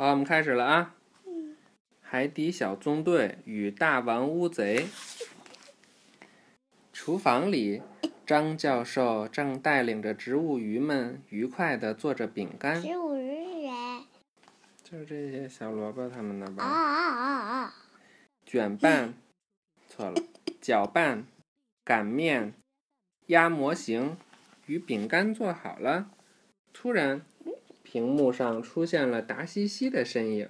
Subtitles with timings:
[0.00, 0.94] 好，我们开始了啊！
[2.00, 4.86] 海底小纵队与大王乌贼。
[6.90, 7.82] 厨房里，
[8.24, 12.80] 张教授正带领着植物鱼们愉快的做着饼干。
[12.80, 14.06] 植物鱼是谁？
[14.82, 16.64] 就是这些小萝卜他们的啊吧？
[16.64, 17.74] 啊啊啊！
[18.46, 19.12] 卷拌，
[19.86, 20.22] 错了，
[20.62, 21.26] 搅拌，
[21.84, 22.54] 擀面，
[23.26, 24.16] 压模型，
[24.64, 26.10] 与饼干做好了。
[26.72, 27.20] 突然，
[27.90, 30.48] 屏幕上出现了达西西的身影。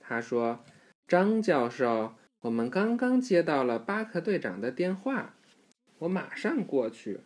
[0.00, 0.64] 他说
[1.06, 5.36] ：“张教授，我们刚刚接到了巴克队长的电话，
[6.00, 7.20] 我马上过去。”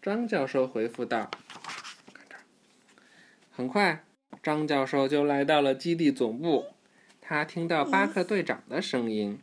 [0.00, 1.28] 张教授回复道
[2.14, 2.42] ：“看这儿。”
[3.50, 4.04] 很快，
[4.40, 6.66] 张教授就来到了基地总部。
[7.20, 9.40] 他听到巴克队长的声音。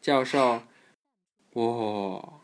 [0.00, 0.64] 教授，
[1.52, 2.40] 哇！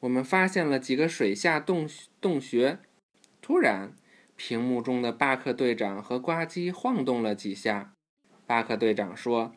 [0.00, 1.88] 我们发现了几个水下洞
[2.20, 2.80] 洞穴。
[3.40, 3.92] 突然，
[4.36, 7.94] 屏幕中的巴克队长和呱唧晃动了几下。
[8.46, 9.54] 巴克队长说：“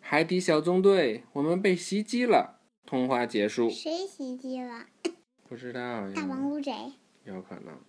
[0.00, 3.68] 海底小纵队，我们被袭击了。”通话结束。
[3.68, 4.86] 谁袭击了？
[5.48, 6.72] 不知道呀，大王乌贼。
[7.24, 7.80] 有可能。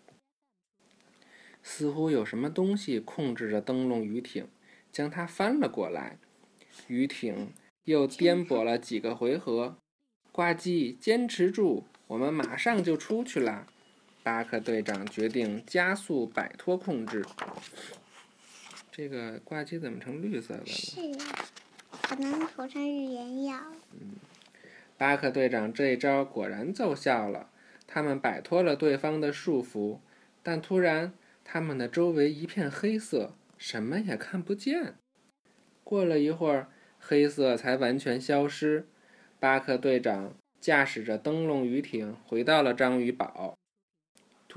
[1.61, 4.47] 似乎有什么东西控制着灯笼鱼艇，
[4.91, 6.17] 将它翻了过来。
[6.87, 9.77] 鱼艇又颠簸了几个回合。
[10.31, 13.67] 呱唧，坚持住，我们马上就出去啦！
[14.27, 17.25] 巴克队长决定加速摆脱控制。
[18.91, 20.65] 这个挂机怎么成绿色的了？
[20.65, 21.17] 是呀，
[22.01, 23.57] 可能涂上日炎药。
[24.97, 27.49] 巴克队长这一招果然奏效了，
[27.87, 29.99] 他们摆脱了对方的束缚，
[30.43, 31.13] 但突然，
[31.45, 34.95] 他们的周围一片黑色，什么也看不见。
[35.85, 36.67] 过了一会儿，
[36.99, 38.89] 黑色才完全消失。
[39.39, 43.55] 巴克队长驾驶着灯笼鱼艇回到了章鱼堡。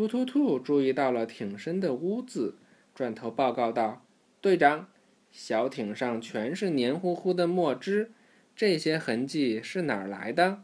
[0.00, 2.56] 突突兔注意到了艇身的污渍，
[2.94, 4.02] 转头报告道
[4.40, 4.88] ：“队长，
[5.30, 8.10] 小艇上全是黏糊糊的墨汁。”
[8.56, 10.62] 这些痕迹是哪儿来的？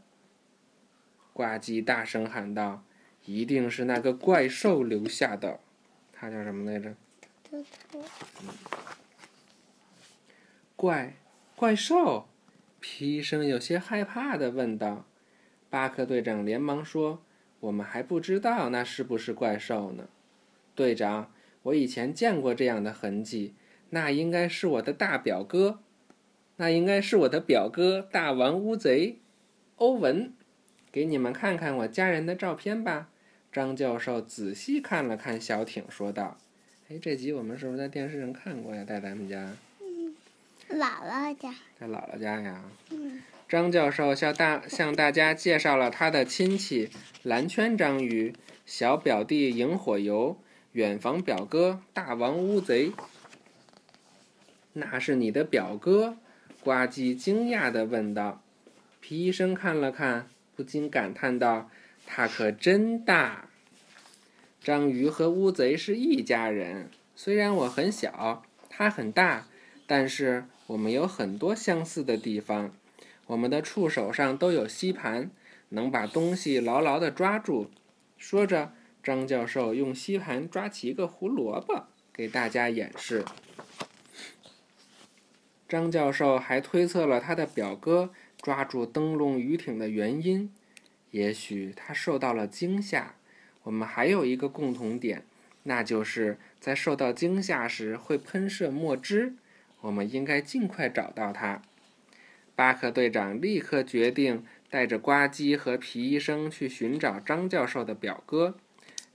[1.34, 2.82] 呱唧大声喊道
[3.26, 5.60] ：“一定是那个怪兽留下的。
[6.14, 6.94] 他叫什么来着？
[7.44, 8.02] 突突，
[10.74, 11.16] 怪
[11.54, 12.26] 怪兽。”
[12.80, 15.04] 皮医生有些害怕的问道。
[15.68, 17.22] 巴克队长连忙说
[17.60, 20.08] ：“我们还不知道那是不是怪兽呢。”
[20.74, 21.30] 队长，
[21.62, 23.54] 我以前见过这样的痕迹，
[23.90, 25.80] 那应该是我的大表哥。
[26.58, 29.18] 那应该是我的表哥大王乌贼，
[29.76, 30.32] 欧文。
[30.90, 33.08] 给你们看看我家人的照片吧。
[33.52, 36.38] 张教授仔细看了看小艇，说道
[36.88, 38.84] ：“哎，这集我们是不是在电视上看过呀？
[38.84, 39.54] 在咱们家，
[40.70, 41.54] 姥姥家。
[41.78, 46.90] 在姥姥家呀。”嗯，张教授向大向大家介绍了他的亲戚
[47.22, 48.34] 蓝圈章鱼、
[48.64, 50.36] 小表弟萤火游、
[50.72, 52.92] 远房表哥大王乌贼。
[54.72, 56.16] 那是你的表哥？
[56.62, 58.42] 呱唧惊讶地问道。
[59.00, 61.70] 皮医生看了看，不禁感叹道
[62.04, 63.48] ：“他可真大！”
[64.60, 69.46] 章鱼和乌贼是一家人，虽然我很小，它很大，
[69.86, 72.74] 但是我们有很多相似的地方。
[73.26, 75.30] 我们的触手上都有吸盘，
[75.70, 77.70] 能把东西牢牢地抓住。
[78.16, 78.72] 说着，
[79.02, 83.24] 张教授用吸盘抓起一个胡萝卜，给大家演示。
[85.68, 88.10] 张教授还推测了他的表哥
[88.40, 90.52] 抓住灯笼鱼艇的原因，
[91.10, 93.16] 也许他受到了惊吓。
[93.64, 95.24] 我们还有一个共同点，
[95.64, 99.34] 那就是在受到惊吓时会喷射墨汁。
[99.80, 101.62] 我们应该尽快找到他。
[102.56, 108.56] 巴克队长立刻决定带着呱唧和皮医生去寻找张教授的表哥。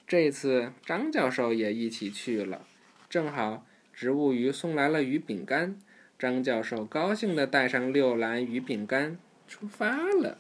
[0.08, 2.66] 这次张教授也一起去了，
[3.10, 5.76] 正好植物鱼送来了鱼饼干。
[6.20, 10.38] 张教授高兴地带上六篮鱼饼干出发了。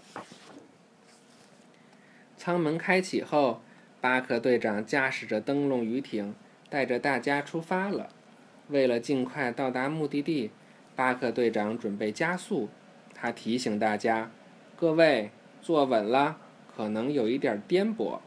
[2.37, 3.63] 舱门开启后，
[3.99, 6.35] 巴克队长驾驶着灯笼鱼艇，
[6.69, 8.09] 带着大家出发了。
[8.67, 10.51] 为了尽快到达目的地，
[10.95, 12.69] 巴克队长准备加速。
[13.21, 14.31] 他提醒大家
[14.75, 15.29] ：“各位
[15.61, 16.37] 坐稳了，
[16.75, 18.17] 可能有一点颠簸。”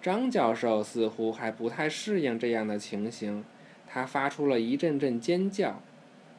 [0.00, 3.44] 张教授似乎还不太适应这样的情形，
[3.86, 5.82] 他发出了一阵阵尖叫。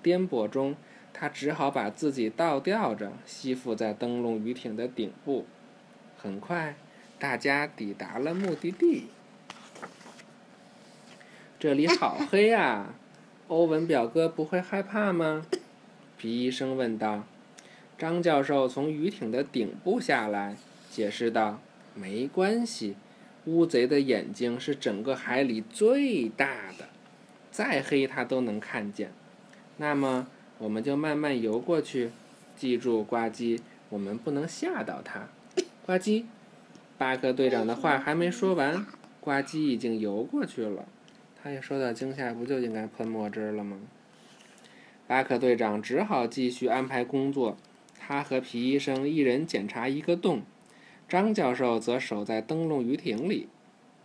[0.02, 0.76] 颠簸中，
[1.14, 5.46] 他只好把自己倒吊着，吸附在灯笼鱼艇的顶部。
[6.18, 6.76] 很快，
[7.20, 9.10] 大家抵达了目的地。
[11.60, 12.96] 这里好黑啊！
[13.48, 15.46] 欧文表哥不会害怕吗？
[16.18, 17.26] 皮医生问道。
[18.00, 20.56] 张教授从鱼艇的顶部下来，
[20.90, 21.60] 解释道
[21.94, 22.96] ：“没关系，
[23.44, 26.88] 乌贼的眼睛是整个海里最大的，
[27.52, 29.12] 再黑它都能看见。”
[29.76, 30.28] 那么
[30.60, 32.12] 我们就慢慢游过去。
[32.56, 33.60] 记住，呱唧，
[33.90, 35.28] 我们不能吓到它。
[35.86, 36.24] 呱唧，
[36.98, 38.86] 巴克队长的话还没说完，
[39.20, 40.86] 呱唧已经游过去了。
[41.44, 43.78] 他一受到惊吓，不就应该喷墨汁了吗？
[45.06, 47.58] 巴克队长只好继续安排工作。
[48.00, 50.42] 他和皮医生一人检查一个洞，
[51.08, 53.48] 张教授则守在灯笼鱼艇里。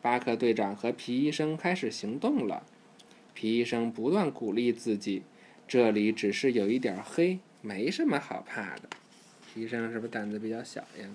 [0.02, 2.64] 巴克队长和皮医生开始行动了。
[3.32, 5.23] 皮医生不断鼓励自己
[5.67, 8.82] ：“这里只是有一点黑，没什么好怕的。”
[9.55, 11.08] 皮医生是不是胆子比较小呀？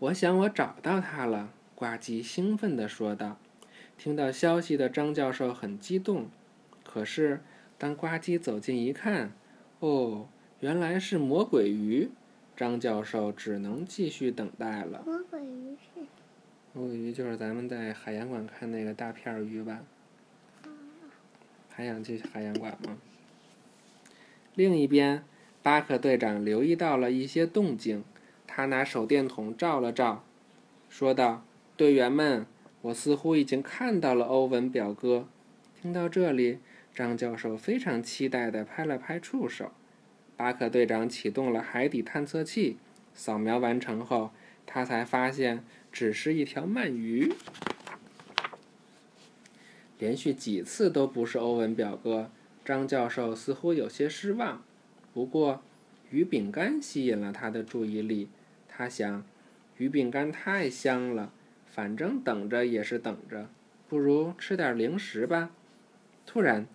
[0.00, 3.38] 我想我找到他了，呱唧兴奋地说道。
[3.96, 6.28] 听到消息的张教授很激动，
[6.82, 7.40] 可是
[7.78, 9.32] 当呱唧走近一看，
[9.78, 10.28] 哦，
[10.62, 12.08] 原来是魔鬼鱼。
[12.56, 15.02] 张教授只能继续等待了。
[15.04, 16.00] 魔鬼鱼是？
[16.72, 19.80] 魔鬼鱼就是咱们在海洋馆看那个大片鱼吧？
[21.68, 22.96] 还想去海洋馆吗？
[24.54, 25.24] 另一边，
[25.64, 28.04] 巴克队长留意到了一些动静，
[28.46, 30.22] 他拿手电筒照了照，
[30.88, 31.44] 说道
[31.76, 32.46] ：“队员们。”
[32.82, 35.26] 我似乎已经看到了欧文表哥。
[35.80, 36.58] 听到这里，
[36.94, 39.72] 张教授非常期待地拍了拍触手。
[40.42, 42.76] 巴克队长启动了海底探测器，
[43.14, 44.32] 扫描完成后，
[44.66, 45.62] 他才发现
[45.92, 47.32] 只是一条鳗鱼。
[50.00, 52.28] 连续几次都不是欧文表哥，
[52.64, 54.64] 张教授似乎有些失望。
[55.14, 55.62] 不过，
[56.10, 58.28] 鱼饼干吸引了他的注意力。
[58.66, 59.24] 他想，
[59.76, 61.32] 鱼饼干太香了。
[61.66, 63.48] 反正等着也是等着，
[63.88, 65.52] 不如吃点零食吧。
[66.26, 66.66] 突然，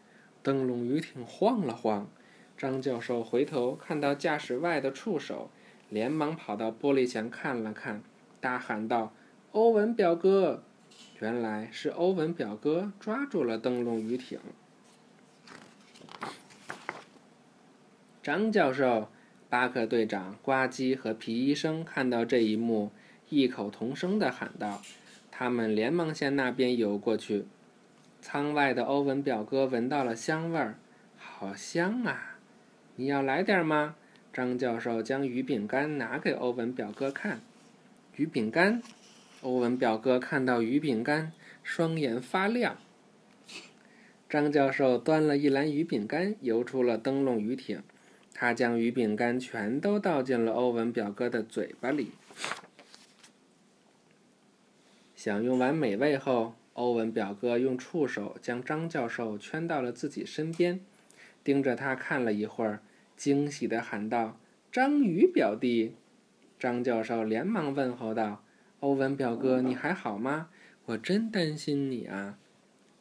[0.42, 2.10] 灯笼鱼艇晃了晃，
[2.58, 5.52] 张教授回头看到驾驶外的触手，
[5.90, 8.02] 连忙跑到玻璃前看了看，
[8.42, 9.14] 大喊道
[9.54, 10.64] ：“欧文表哥！”
[11.20, 14.40] 原来是欧文表哥抓住了灯笼鱼艇。
[18.24, 19.10] 张教授、
[19.50, 22.92] 巴克队长、呱唧和皮医生看到这一幕。
[23.30, 24.82] 异口同声地喊道
[25.30, 27.46] ：“他们连忙向那边游过去。”
[28.22, 30.80] 舱外的欧文表哥闻到了香味儿，
[31.18, 32.37] 好香啊！
[33.00, 33.96] 你要来点吗？
[34.34, 37.42] 张教授将鱼饼干拿给欧文表哥看。
[38.16, 38.82] 鱼饼干，
[39.42, 42.78] 欧文表哥看到鱼饼干，双眼发亮。
[44.28, 47.84] 张教授端了一篮鱼饼干，游出了灯笼鱼艇。
[48.34, 52.12] 他将鱼饼干全都倒进了欧文表哥的嘴巴里。
[55.16, 60.80] 享用完美味后，欧文表哥用触手将张教授圈到了自己身边，
[61.44, 62.82] 盯着他看了一会儿，
[63.18, 64.40] 惊喜地喊道
[64.72, 65.96] ：“章鱼表弟！”
[66.58, 68.44] 张教授连忙问候道
[68.80, 70.50] ：“欧文表哥，你还好吗？
[70.86, 72.38] 我真担心你啊！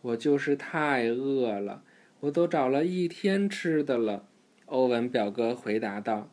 [0.00, 1.84] 我就是太饿了，
[2.20, 4.26] 我都找了一天吃的了。”
[4.66, 6.28] 欧文表哥回答道。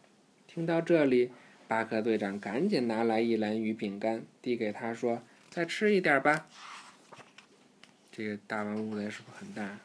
[0.47, 1.31] 听到这里，
[1.68, 5.21] 巴克队长赶紧拿来一篮鱼饼干，递给他说。
[5.50, 6.47] 再吃一点吧。
[8.12, 9.79] 这个大王乌贼是不是很大？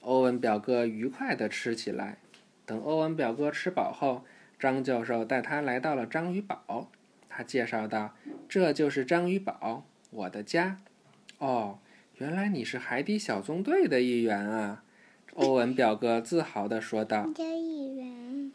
[0.00, 2.18] 欧文表哥愉快地吃起来。
[2.64, 4.24] 等欧文表哥吃饱后，
[4.58, 6.90] 张教授带他来到了章鱼堡。
[7.28, 8.14] 他介绍道
[8.48, 10.78] ：“这就是章鱼堡，我的家。”
[11.38, 11.78] 哦，
[12.16, 14.82] 原来你是海底小纵队的一员啊！
[15.34, 17.28] 欧文表哥自豪地说道。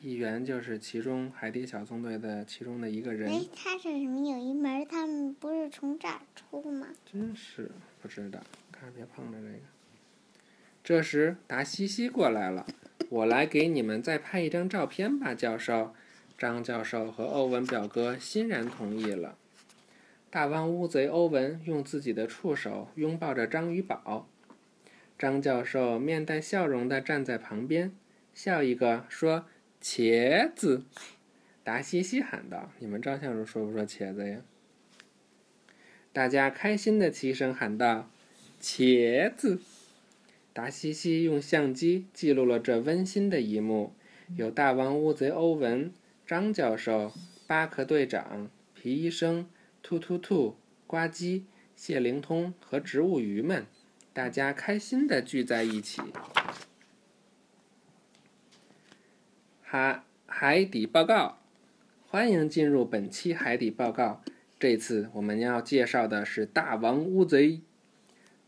[0.01, 3.31] 一员就是其中海底小纵队的其中的一个人。
[3.31, 4.29] 哎，他是什么？
[4.29, 6.87] 有一门，他们不是从这儿出吗？
[7.05, 7.71] 真是
[8.01, 9.59] 不知道，看别碰着这个。
[10.83, 12.65] 这时，达西西过来了，
[13.09, 15.93] 我来给你们再拍一张照片吧，教授。
[16.37, 19.37] 张教授和欧文表哥欣然同意了。
[20.29, 24.27] 大王乌贼欧文用自己的触手拥抱着章鱼宝，
[25.17, 27.91] 张教授面带笑容的站在旁边，
[28.33, 29.45] 笑一个说。
[29.81, 30.85] 茄子，
[31.61, 34.39] 达西西喊道：“你们照相时说不说茄子呀？”
[36.13, 38.09] 大家开心的齐声喊道
[38.63, 39.59] ：“茄子！”
[40.53, 43.95] 达西西用相机记录了这温馨的一幕。
[44.37, 45.91] 有大王乌贼欧文、
[46.27, 47.11] 张教授、
[47.47, 49.49] 巴克队长、皮医生、
[49.81, 50.55] 兔兔兔、
[50.85, 51.43] 呱唧、
[51.75, 53.65] 谢灵通和植物鱼们，
[54.13, 56.01] 大家开心的聚在一起。
[59.61, 61.39] 海海底报告，
[62.05, 64.21] 欢迎进入本期海底报告。
[64.59, 67.61] 这次我们要介绍的是大王乌贼。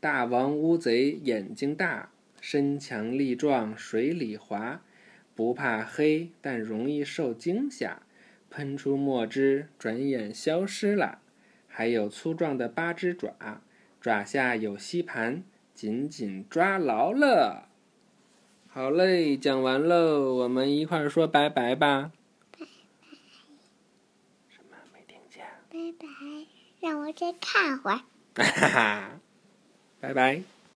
[0.06, 4.80] 大王乌贼眼睛大，身强力壮，水里滑，
[5.34, 8.04] 不怕黑，但容易受惊吓，
[8.52, 11.18] 喷出墨汁，转眼消失了。
[11.68, 13.64] 还有粗壮的八只爪，
[14.00, 15.44] 爪下有吸盘，
[15.74, 17.68] 紧紧抓牢了。
[18.68, 22.12] 好嘞，讲完喽，我们一块儿说拜拜吧。
[22.52, 22.68] 拜拜。
[24.50, 24.78] 什么？
[24.94, 25.44] 没听见？
[25.68, 26.08] 拜拜，
[26.80, 28.02] 让我再看会儿。
[28.36, 29.20] 哈哈，
[30.06, 30.55] 拜拜。